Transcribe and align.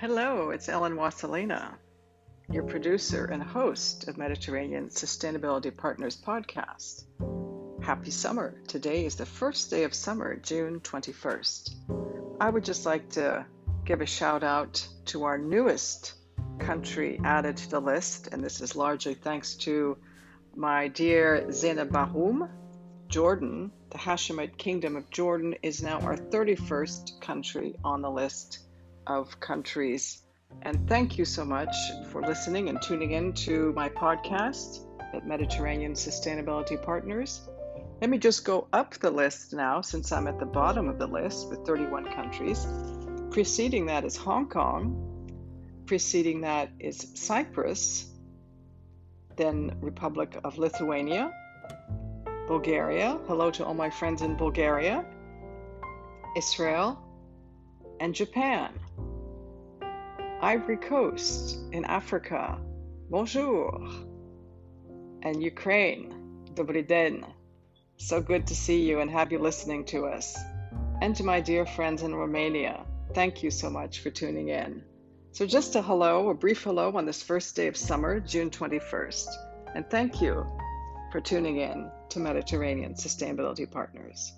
Hello, 0.00 0.50
it's 0.50 0.68
Ellen 0.68 0.94
Wasselina, 0.94 1.74
your 2.48 2.62
producer 2.62 3.24
and 3.24 3.42
host 3.42 4.06
of 4.06 4.16
Mediterranean 4.16 4.90
Sustainability 4.90 5.76
Partners 5.76 6.16
podcast. 6.16 7.02
Happy 7.82 8.12
summer. 8.12 8.54
Today 8.68 9.06
is 9.06 9.16
the 9.16 9.26
first 9.26 9.70
day 9.70 9.82
of 9.82 9.92
summer, 9.92 10.36
June 10.36 10.78
21st. 10.78 11.70
I 12.40 12.48
would 12.48 12.64
just 12.64 12.86
like 12.86 13.10
to 13.14 13.44
give 13.84 14.00
a 14.00 14.06
shout 14.06 14.44
out 14.44 14.86
to 15.06 15.24
our 15.24 15.36
newest 15.36 16.14
country 16.60 17.20
added 17.24 17.56
to 17.56 17.68
the 17.68 17.80
list, 17.80 18.28
and 18.30 18.40
this 18.40 18.60
is 18.60 18.76
largely 18.76 19.14
thanks 19.14 19.56
to 19.56 19.98
my 20.54 20.86
dear 20.86 21.50
Zainab 21.50 21.90
Bahoum. 21.90 22.48
Jordan, 23.08 23.72
the 23.90 23.98
Hashemite 23.98 24.58
Kingdom 24.58 24.94
of 24.94 25.10
Jordan, 25.10 25.56
is 25.60 25.82
now 25.82 25.98
our 26.02 26.16
31st 26.16 27.20
country 27.20 27.74
on 27.82 28.00
the 28.00 28.10
list 28.10 28.60
of 29.08 29.40
countries. 29.40 30.22
And 30.62 30.88
thank 30.88 31.18
you 31.18 31.24
so 31.24 31.44
much 31.44 31.74
for 32.10 32.22
listening 32.22 32.68
and 32.68 32.80
tuning 32.80 33.12
in 33.12 33.32
to 33.34 33.72
my 33.74 33.88
podcast 33.88 34.86
at 35.14 35.26
Mediterranean 35.26 35.94
Sustainability 35.94 36.82
Partners. 36.82 37.48
Let 38.00 38.10
me 38.10 38.18
just 38.18 38.44
go 38.44 38.68
up 38.72 38.94
the 38.94 39.10
list 39.10 39.52
now 39.52 39.80
since 39.80 40.12
I'm 40.12 40.28
at 40.28 40.38
the 40.38 40.46
bottom 40.46 40.88
of 40.88 40.98
the 40.98 41.06
list 41.06 41.48
with 41.48 41.66
31 41.66 42.12
countries. 42.12 42.66
Preceding 43.30 43.86
that 43.86 44.04
is 44.04 44.16
Hong 44.16 44.48
Kong. 44.48 45.04
Preceding 45.86 46.42
that 46.42 46.70
is 46.78 47.08
Cyprus. 47.14 48.06
Then 49.36 49.76
Republic 49.80 50.38
of 50.44 50.58
Lithuania. 50.58 51.32
Bulgaria. 52.46 53.18
Hello 53.26 53.50
to 53.50 53.64
all 53.64 53.74
my 53.74 53.90
friends 53.90 54.22
in 54.22 54.36
Bulgaria. 54.36 55.04
Israel. 56.36 57.02
And 58.00 58.14
Japan. 58.14 58.72
Ivory 60.40 60.76
Coast 60.76 61.58
in 61.72 61.84
Africa. 61.84 62.58
Bonjour. 63.10 63.88
And 65.22 65.42
Ukraine. 65.42 66.14
Dobry 66.54 66.86
den. 66.86 67.26
So 67.96 68.20
good 68.20 68.46
to 68.46 68.54
see 68.54 68.82
you 68.88 69.00
and 69.00 69.10
have 69.10 69.32
you 69.32 69.40
listening 69.40 69.84
to 69.86 70.06
us. 70.06 70.38
And 71.02 71.16
to 71.16 71.24
my 71.24 71.40
dear 71.40 71.66
friends 71.66 72.02
in 72.02 72.14
Romania, 72.14 72.86
thank 73.14 73.42
you 73.42 73.50
so 73.50 73.68
much 73.68 74.00
for 74.00 74.10
tuning 74.10 74.48
in. 74.48 74.84
So, 75.32 75.44
just 75.44 75.76
a 75.76 75.82
hello, 75.82 76.30
a 76.30 76.34
brief 76.34 76.62
hello 76.62 76.92
on 76.96 77.04
this 77.04 77.22
first 77.22 77.54
day 77.54 77.66
of 77.66 77.76
summer, 77.76 78.20
June 78.20 78.50
21st. 78.50 79.28
And 79.74 79.88
thank 79.90 80.20
you 80.20 80.46
for 81.10 81.20
tuning 81.20 81.58
in 81.58 81.90
to 82.10 82.20
Mediterranean 82.20 82.94
Sustainability 82.94 83.70
Partners. 83.70 84.32